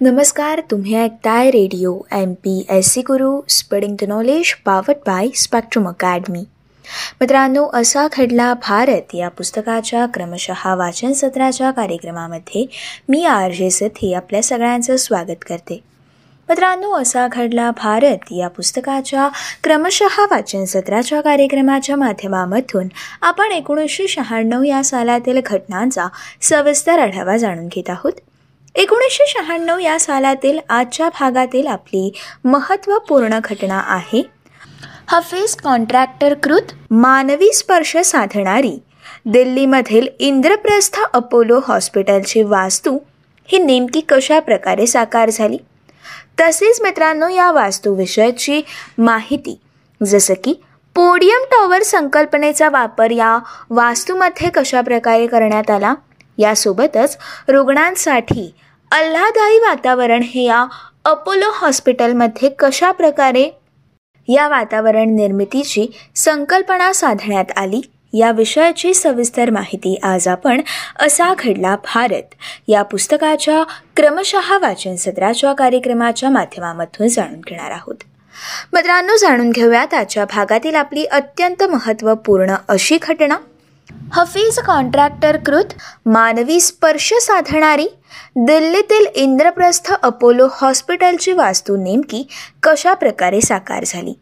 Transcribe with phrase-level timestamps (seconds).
[0.00, 5.88] नमस्कार तुम्ही ऐकताय radio M P S C Guru spreading the knowledge powered by Spectrum
[5.88, 6.44] Academy
[7.20, 12.66] मित्रांनो असा घडला भारत या पुस्तकाच्या क्रमशः वाचन सत्राच्या कार्यक्रमामध्ये
[13.08, 15.80] मी आर जे सथी आपल्या सगळ्यांचं स्वागत करते.
[16.48, 19.28] मित्रांनो असा घडला भारत या पुस्तकाच्या
[19.64, 22.88] क्रमशः वाचन सत्राच्या कार्यक्रमाच्या माध्यमामधून
[23.22, 26.06] आपण एकोणीसशे शहाण्णव या सालातील घटनांचा
[26.42, 28.12] सविस्तर आढावा जाणून घेत आहोत.
[28.76, 32.12] एकोणीसशे शहाण्णव या सालातील आजच्या भागातील आपली
[32.44, 34.22] महत्त्वपूर्ण घटना आहे.
[35.08, 38.82] हफीज कॉन्ट्रॅक्टरकृत मानवी स्पर्श साधणारी
[39.26, 42.98] दिल्लीमधील इंद्रप्रस्थ अपोलो हॉस्पिटलची वास्तू
[43.46, 45.58] ही नेमकी कशा प्रकारे साकार झाली?
[46.40, 48.62] तसेच मित्रांनो या वास्तूविषयाची
[48.98, 49.60] माहिती
[50.06, 50.52] जसं की
[50.94, 53.38] पोडियम टॉवर संकल्पनेचा वापर या
[53.70, 55.94] वास्तूमध्ये कशा प्रकारे करण्यात आला?
[56.38, 58.54] यासोबतच रुग्णांसाठी
[58.90, 60.66] आल्हादायी वातावरण हे या
[61.04, 63.58] अपोलो हॉस्पिटलमध्ये कशा प्रकारे
[64.28, 67.80] या वातावरण निर्मितीची संकल्पना साधण्यात आली
[68.12, 70.60] या विषयाची सविस्तर माहिती आज आपण
[70.98, 72.34] असा घडला भारत.
[72.68, 73.64] या पुस्तकाच्या
[73.96, 77.96] क्रमशः वाचन सत्राच्या कार्यक्रमाच्या माध्यमामधून जाणून घेणार आहोत.
[78.72, 83.36] मित्रांनो जाणून घेऊयात आजच्या भागातील आपली अत्यंत महत्त्वपूर्ण अशी घटना.
[84.12, 85.72] हफीज कॉन्ट्रॅक्टरकृत
[86.06, 87.86] मानवी स्पर्श साधणारी
[88.36, 92.22] दिल्लीतील इंद्रप्रस्थ अपोलो हॉस्पिटलची वास्तू नेमकी
[92.62, 94.14] कशा प्रकारे साकार झाली?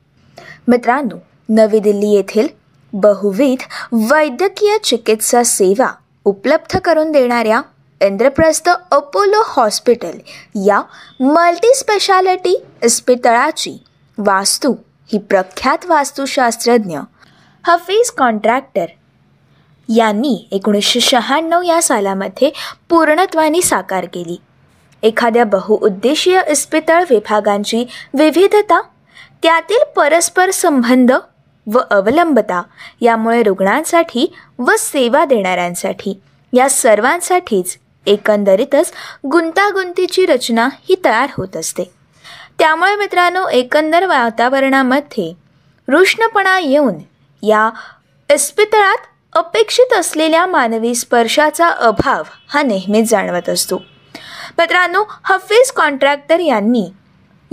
[0.68, 1.16] मित्रांनो
[1.48, 2.48] नवी दिल्ली येथील
[2.92, 3.62] बहुविध
[4.10, 5.90] वैद्यकीय चिकित्सा सेवा
[6.26, 7.60] उपलब्ध करून देणाऱ्या
[8.00, 10.18] इंद्रप्रस्थ अपोलो हॉस्पिटल
[10.66, 10.80] या
[11.20, 13.76] मल्टीस्पेशालिटी इस्पितळाची
[14.18, 14.74] वास्तू
[15.12, 16.98] ही प्रख्यात वास्तुशास्त्रज्ञ
[17.64, 18.86] हफीज कॉन्ट्रॅक्टर
[19.96, 22.50] यांनी एकोणीसशे शहाण्णव या सालामध्ये
[22.88, 24.36] पूर्णत्वाने साकार केली.
[25.02, 28.80] एखाद्या बहुउद्देशीय इस्पितळ विभागांची विविधता
[29.42, 31.12] त्यातील परस्पर संबंध
[31.72, 32.62] व अवलंबता
[33.00, 36.20] यामुळे रुग्णांसाठी व सेवा देणाऱ्यांसाठी
[36.52, 38.92] या सर्वांसाठीच एकंदरीतच
[39.32, 41.84] गुंतागुंतीची रचना ही तयार होत असते.
[42.58, 45.34] त्यामुळे मित्रांनो एकंदर वातावरणामध्ये
[45.88, 46.94] रुष्णपणा येऊन
[47.42, 47.70] या
[48.34, 48.98] इस्पितळात
[49.34, 53.76] अपेक्षित असलेल्या मानवी स्पर्शाचा अभाव हा नेहमीच जाणवत असतो.
[54.58, 56.84] मित्रांनो हफीज कॉन्ट्रॅक्टर यांनी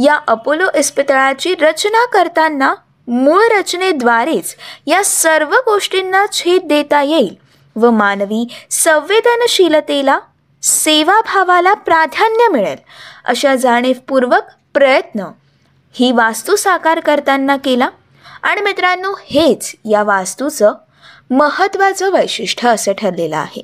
[0.04, 2.74] या अपोलो इस्पितळाची रचना करताना
[3.08, 4.56] मूळ रचनेद्वारेच
[4.88, 7.36] या सर्व गोष्टींना छेद देता येईल
[7.76, 10.20] व मानवी संवेदनशीलतेला
[10.64, 12.78] सेवाभावाला प्राधान्य मिळेल
[13.26, 15.24] अशा जाणीवपूर्वक प्रयत्न
[15.92, 17.90] ही वास्तू साकार करताना केला.
[18.44, 20.74] आणि मित्रांनो हेच या वास्तूचं
[21.32, 23.62] महत्त्वाचं वैशिष्ट्य असं ठरलेलं आहे.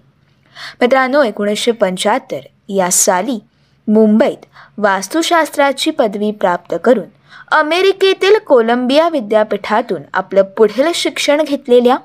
[0.81, 2.39] मित्रांनो एकोणीसशे पंच्याहत्तर
[2.69, 3.39] या साली
[3.87, 4.45] मुंबईत
[4.77, 7.05] वास्तुशास्त्राची पदवी प्राप्त करून
[7.51, 11.97] अमेरिकेतील कोलंबिया विद्यापीठातून आपलं पुढील शिक्षण घेतलेल्या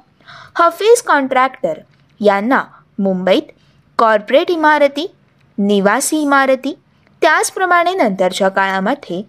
[0.54, 1.78] हफीज कॉन्ट्रॅक्टर
[2.20, 2.62] यांना
[2.98, 3.50] मुंबईत
[3.98, 5.06] कॉर्पोरेट इमारती
[5.58, 6.74] निवासी इमारती
[7.22, 9.22] त्याचप्रमाणे नंतरच्या काळामध्ये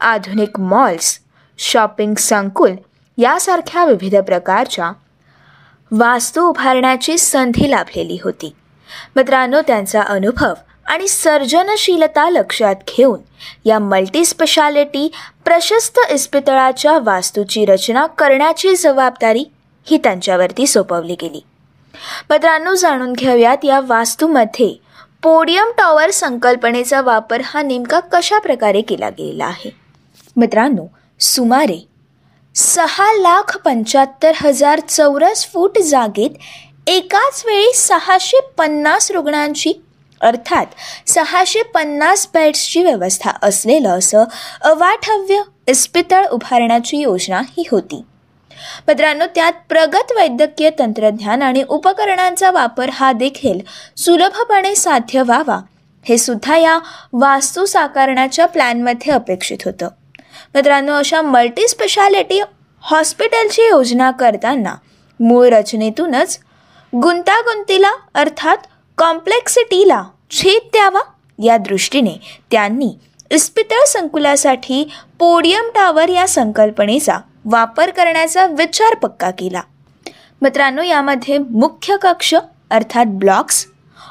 [0.00, 1.18] आधुनिक मॉल्स
[1.58, 2.74] शॉपिंग संकुल
[3.18, 4.92] यासारख्या विविध प्रकारच्या
[5.90, 8.54] वास्तू उभारण्याची संधी लाभलेली होती.
[9.16, 10.52] मित्रांनो त्यांचा अनुभव
[10.86, 13.20] आणि सर्जनशीलता लक्षात घेऊन
[13.64, 15.12] या मल्टीस्पेशालिटी
[15.44, 19.44] प्रशस्त इस्पितळाच्या वास्तूची रचना करण्याची जबाबदारी
[19.86, 21.40] ही त्यांच्यावरती सोपवली गेली.
[22.30, 24.80] मित्रांनो जाणून घेऊयात या वास्तूमध्ये
[25.22, 29.70] पोडियम टॉवर संकल्पनेचा वापर हा नेमका कशा प्रकारे केला गेलेला आहे?
[30.36, 30.86] मित्रांनो
[31.20, 31.88] सुमारे
[32.56, 36.30] सहा लाख पंच्याहत्तर हजार चौरस फूट जागेत
[36.86, 39.72] एकाच वेळी सहाशे पन्नास रुग्णांची
[40.20, 40.66] अर्थात
[41.06, 44.24] सहाशे पन्नास बेड्सची व्यवस्था असलेलं असं
[44.60, 48.02] अवाठव्य इस्पितळ उभारण्याची योजना ही होती.
[48.88, 53.60] मित्रांनो त्यात प्रगत वैद्यकीय तंत्रज्ञान आणि उपकरणांचा वापर हा देखील
[53.96, 55.60] सुलभपणे साध्य व्हावा
[56.06, 56.78] हे सुद्धा या
[57.12, 59.88] वास्तू साकारण्याच्या प्लॅनमध्ये अपेक्षित होतं.
[60.54, 62.40] मित्रांनो अशा मल्टीस्पेशालिटी
[62.82, 64.74] हॉस्पिटलची योजना करताना
[65.20, 66.38] मूळ रचनेतूनच
[66.92, 68.66] गुंतागुंतीला अर्थात
[68.98, 71.00] कॉम्प्लेक्सिटीला छेद द्यावा.
[71.38, 72.16] या दृष्टीने
[72.50, 72.90] त्यांनी
[73.30, 74.82] इस्पितळ संकुलासाठी
[75.18, 79.60] पोडियम टॉवर या संकल्पनेचा वापर करण्याचा विचार पक्का केला.
[80.42, 83.66] मित्रांनो यामध्ये मुख्य कक्ष अर्थात ब्लॉक्स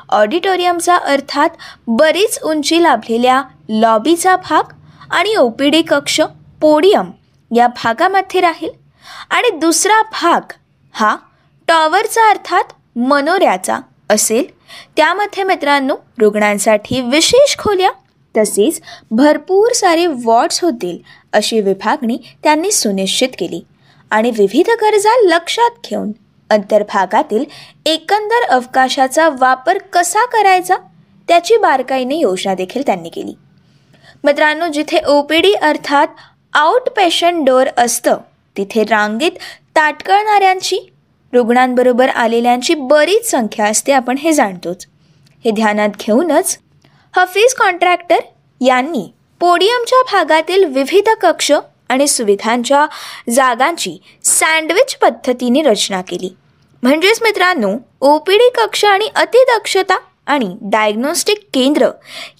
[0.10, 1.50] ऑडिटोरियमचा अर्थात
[1.88, 4.74] बरीच उंची लाभलेल्या लॉबीचा भाग
[5.12, 6.22] आणि ओ पी डी कक्ष
[6.62, 7.12] पोडियम
[7.56, 8.69] या भागामध्ये राहील.
[9.30, 10.51] आणि दुसरा भाग
[10.92, 11.15] हा
[11.68, 12.63] टॉवरचा अर्थात
[12.95, 14.45] मनोऱ्याचा असेल.
[14.97, 17.92] त्यामध्ये मित्रांनो रुग्णांसाठी विशेष खोल्या
[18.38, 18.81] तसेच
[19.12, 20.97] भरपूर सारे वॉर्ड्स होतील
[21.33, 23.62] अशी विभागणी त्यांनी सुनिश्चित केली.
[24.12, 26.12] आणि विविध गरजा लक्षात घेऊन
[26.50, 27.45] अंतर्भागातील
[27.86, 30.75] एकंदर अवकाशाचा वापर कसा करायचा
[31.27, 33.33] त्याची बारकाईने योजना देखील त्यांनी केली.
[34.24, 36.07] मित्रांनो जिथे ओ पी डी अर्थात
[36.56, 38.18] आउट पेशंट डोअर असतं.
[38.56, 39.31] तिथे रांगेत
[39.75, 40.78] ताटकळणाऱ्यांची
[41.34, 44.86] रुग्णांबरोबर आलेल्यांची बरीच संख्या असते आपण हे जाणतोच.
[45.46, 46.57] हे ध्यानात घेऊनच
[47.13, 48.19] हफीज कॉन्ट्रॅक्टर
[48.62, 49.04] यांनी
[49.42, 51.52] पोडियमच्या भागातील विविध कक्ष
[51.90, 52.86] आणि सुविधांच्या
[53.30, 56.30] जागांची सँडविच पद्धतीने रचना केली.
[56.84, 61.90] म्हणजेच मित्रांनो ओ पी डी कक्ष आणि अतिदक्षता आणि डायग्नोस्टिक केंद्र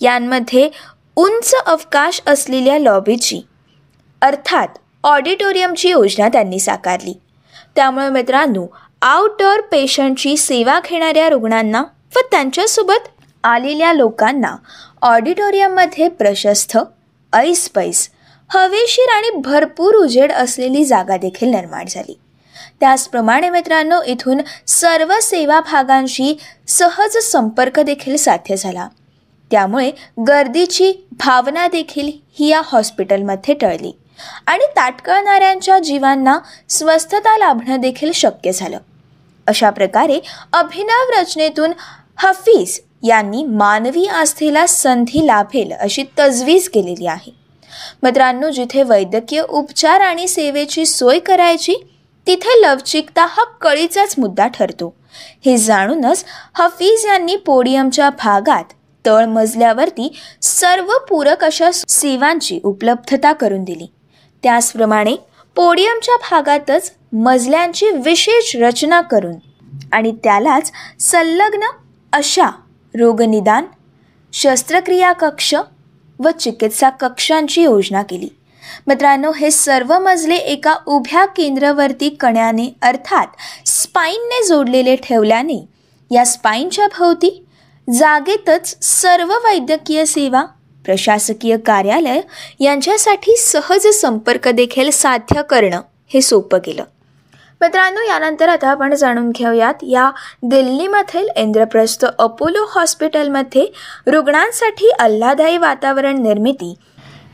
[0.02, 0.70] यांमध्ये
[1.16, 3.42] उंच अवकाश असलेल्या लॉबीची
[4.22, 4.68] अर्थात
[5.04, 7.14] ऑडिटोरियमची योजना त्यांनी साकारली.
[7.76, 8.66] त्यामुळे मित्रांनो
[9.02, 11.84] आउटडोअर पेशंटची सेवा घेणाऱ्या रुग्णांना
[12.16, 13.08] व त्यांच्यासोबत
[13.44, 14.56] आलेल्या लोकांना
[15.02, 16.78] ऑडिटोरियममध्ये प्रशस्त
[17.34, 18.10] ऐसपैस
[18.50, 22.20] हवेशीर आणि भरपूर उजेड असलेली जागा देखील निर्माण झाली.
[22.80, 28.88] त्याचप्रमाणे मित्रांनो इथून सर्व सेवा भागांशी सहज संपर्क देखील साध्य झाला.
[29.52, 29.92] त्यामुळे
[30.28, 33.98] गर्दीची भावना देखील ही या हॉस्पिटलमध्ये टळली.
[34.46, 36.40] आणि ताटकळणाऱ्यांच्या जीवांना
[36.70, 38.78] स्वस्थता लाभणं देखील शक्य झालं.
[39.48, 40.20] अशा प्रकारे
[40.54, 41.72] अभिनव रचनेतून
[42.18, 47.32] हफीज यांनी मानवी आस्थेला संधी लाभेल अशी तजवीज केलेली आहे.
[48.04, 51.76] मित्रांनो जिथे वैद्यकीय उपचार आणि सेवेची सोय करायची
[52.28, 54.96] तिथे लवचिकता हा कळीचाच मुद्दा ठरतो.
[55.46, 58.74] हे जाणूनच हफीज यांनी पोडियमच्या भागात
[59.06, 63.88] तळमजल्यावरती सर्व पूरक अशा सेवांची उपलब्धता करून दिली.
[64.46, 65.16] त्याचप्रमाणे
[65.56, 69.36] पोडियमच्या भागातच मजल्यांची विशेष रचना करून
[69.92, 71.68] आणि त्यालाच संलग्न
[72.14, 72.50] अशा
[72.96, 73.66] रोगनिदान
[74.34, 75.54] शस्त्रक्रिया कक्ष
[76.20, 78.28] व चिकित्सा कक्षांची योजना केली.
[78.88, 83.28] मित्रांनो हे सर्व मजले एका उभ्या केंद्रवरती कण्याने अर्थात
[83.66, 85.66] स्पाईनने जोडलेले ठेवल्याने
[86.12, 87.46] या स्पाईनच्या भोवती
[87.94, 90.44] जागेतच सर्व वैद्यकीय सेवा
[90.86, 92.22] प्रशासकीय कार्यालय
[92.60, 96.84] यांच्यासाठी सहज संपर्क देखील साध्य करणं हे सोपं केलं
[97.62, 100.10] मित्रांनो यानंतर आता आपण जाणून घेऊयात या
[100.44, 103.66] दिल्लीमधील इंद्रप्रस्थ अपोलो हॉस्पिटलमध्ये
[104.08, 106.76] रुग्णांसाठी आल्हादायी वातावरण निर्मिती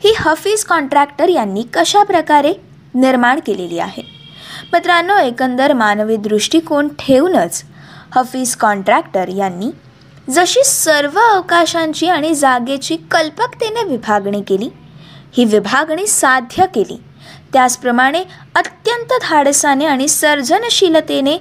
[0.04, 2.52] ही हफीज कॉन्ट्रॅक्टर यांनी कशा प्रकारे
[2.94, 4.02] निर्माण केलेली आहे?
[4.72, 7.62] मित्रांनो एकंदर मानवी दृष्टिकोन ठेवूनच
[8.14, 9.70] हफीज कॉन्ट्रॅक्टर यांनी
[10.32, 14.68] जशी सर्व अवकाशांची आणि जागेची कल्पकतेने विभागणी केली
[15.32, 16.96] ही विभागणी साध्य केली.
[17.52, 18.22] त्याचप्रमाणे
[18.54, 21.36] अत्यंत धाडसाने आणि सर्जनशीलतेने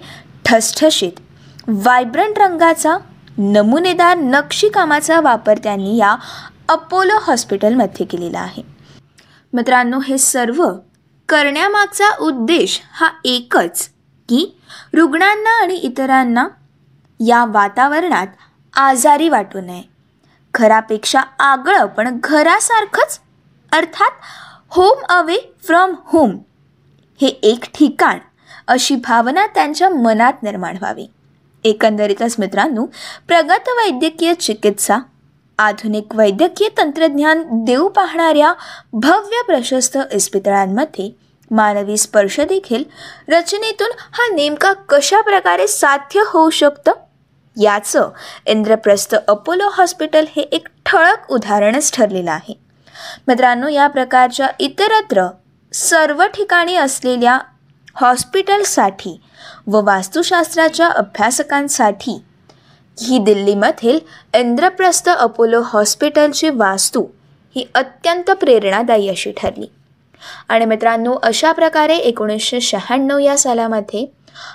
[0.45, 1.19] ठसठशीत
[1.67, 2.97] वायब्रंट रंगाचा
[3.38, 6.15] नमुनेदार नक्षीकामाचा वापर त्यांनी या
[6.69, 8.63] अपोलो हॉस्पिटलमध्ये केलेला आहे.
[9.53, 10.67] मित्रांनो हे सर्व
[11.29, 13.88] करण्यामागचा उद्देश हा एकच
[14.29, 14.45] की
[14.93, 16.47] रुग्णांना आणि इतरांना
[17.19, 18.27] या वातावरणात
[18.73, 19.83] आजारी वाटू नये.
[20.53, 23.19] घरापेक्षा आगळं पण घरासारखंच
[23.71, 24.12] अर्थात
[24.69, 26.38] होम अवे फ्रॉम होम
[27.21, 28.19] हे एक ठिकाण
[28.68, 31.07] अशी भावना त्यांच्या मनात निर्माण व्हावी.
[31.63, 32.85] एकंदरीतच मित्रांनो
[33.27, 34.97] प्रगत वैद्यकीय चिकित्सा
[35.59, 38.53] आधुनिक वैद्यकीय तंत्रज्ञान देऊ पाहणाऱ्या
[38.93, 41.10] भव्य प्रशस्त इस्पितळांमध्ये
[41.51, 42.84] मानवी स्पर्श देखील
[43.29, 46.91] रचनेतून हा नेमका कशा प्रकारे साध्य होऊ शकतं?
[47.58, 48.10] याचं
[48.46, 52.53] इंद्रप्रस्थ अपोलो हॉस्पिटल हे एक ठळक उदाहरणच ठरलेलं आहे.
[53.27, 55.27] मित्रांनो या प्रकारच्या इतरत्र
[55.74, 57.39] सर्व ठिकाणी असलेल्या
[57.96, 59.22] हॉस्पिटलसाठी
[59.67, 62.24] व वास्तुशास्त्राच्या अभ्यासकांसाठी
[63.01, 64.00] ही दिल्लीमधील
[64.34, 67.05] इंद्रप्रस्थ अपोलो हॉस्पिटलची वास्तू
[67.55, 69.67] ही अत्यंत प्रेरणादायी अशी ठरली.
[70.50, 74.05] आणि मित्रांनो अशा प्रकारे एकोणीसशे शहाण्णव या सालामध्ये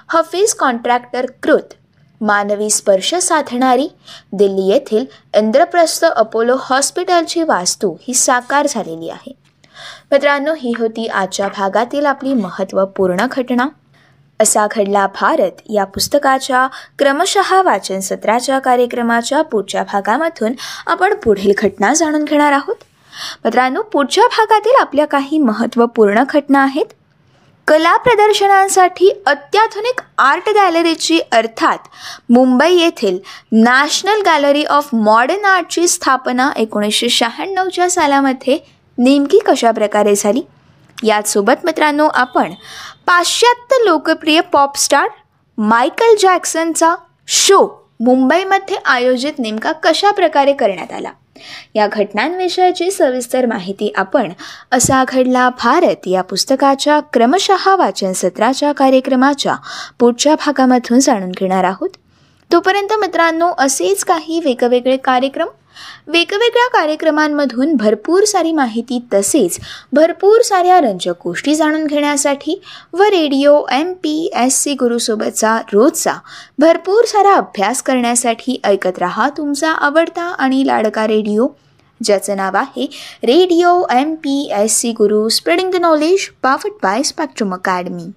[0.08, 1.74] हफीज कॉन्ट्रॅक्टर कृत
[2.20, 3.88] मानवी स्पर्श साधणारी
[4.32, 5.04] दिल्ली येथील
[5.34, 9.32] इंद्रप्रस्थ अपोलो हॉस्पिटलची वास्तू ही साकार झालेली आहे.
[10.12, 13.66] मित्रांनो ही होती आजच्या भागातील आपली महत्त्वपूर्ण घटना.
[14.40, 16.68] असा घडला भारत या पुस्तकाच्या
[16.98, 20.52] क्रमशः वाचन सत्राच्या कार्यक्रमाच्या पुढच्या भागामधून
[20.86, 22.74] आपण पुढील घटना जाणून घेणार आहोत.
[23.44, 26.86] मित्रांनो पुढच्या भागातील आपल्या काही महत्त्वपूर्ण घटना आहेत.
[27.66, 31.78] कला प्रदर्शनांसाठी अत्याधुनिक आर्ट गॅलरीची अर्थात
[32.28, 33.18] मुंबई येथील
[33.52, 38.58] नॅशनल गॅलरी ऑफ मॉडर्न आर्टची स्थापना एकोणीसशे शहाण्णवच्या सालामध्ये
[38.98, 40.42] नेमकी कशा प्रकारे झाली?
[41.02, 42.52] याचसोबत मित्रांनो आपण
[43.06, 45.08] पाश्चात्य लोकप्रिय पॉपस्टार
[45.58, 46.94] मायकल जॅक्सनचा
[47.28, 51.10] शो मुंबईमध्ये आयोजित नेमका कशा प्रकारे करण्यात आला?
[51.74, 54.32] या घटनांविषयीची सविस्तर माहिती आपण
[54.72, 59.54] असा घडला भारत या पुस्तकाच्या क्रमशः वाचन सत्राच्या कार्यक्रमाच्या
[59.98, 61.88] पुढच्या भागामधून जाणून घेणार आहोत.
[62.52, 65.46] तोपर्यंत मित्रांनो असेच काही वेगवेगळे कार्यक्रम
[66.06, 69.58] वेगवेगळ्या कार्यक्रमांमधून भरपूर सारी माहिती तसेच
[69.92, 72.60] भरपूर साऱ्या रंजक गोष्टी जाणून घेण्यासाठी
[72.92, 76.14] व radio M P S C गुरुसोबतचा रोजचा
[76.58, 81.48] भरपूर सारा अभ्यास करण्यासाठी ऐकत रहा तुमचा आवडता आणि लाडका रेडिओ
[82.00, 82.86] ज्याचं नाव आहे
[83.24, 88.10] radio M P S C Guru spreading the knowledge powered by Spectrum Academy